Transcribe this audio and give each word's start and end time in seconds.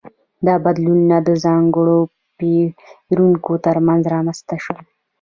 دا 0.47 0.55
بدلونونه 0.65 1.17
د 1.27 1.29
ځانګړو 1.43 1.97
پیړیو 2.37 3.55
ترمنځ 3.65 4.01
رامنځته 4.15 4.55
شول. 4.63 4.83